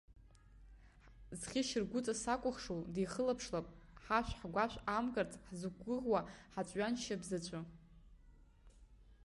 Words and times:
Зхьышьаргәыҵа 1.39 2.13
сакәыхшоу 2.21 2.81
дихылаԥшлап, 2.93 3.67
ҳашә-гәашә 4.03 4.77
амкырц 4.97 5.33
ҳзықәгәыӷуа 5.45 6.21
ҳаҵәҩаншьап 6.53 7.21
заҵәы. 7.29 7.61